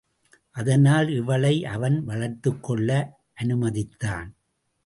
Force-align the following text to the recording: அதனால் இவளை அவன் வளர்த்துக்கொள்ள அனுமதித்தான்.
அதனால் 0.55 1.09
இவளை 1.09 1.65
அவன் 1.65 1.97
வளர்த்துக்கொள்ள 2.05 2.89
அனுமதித்தான். 3.41 4.29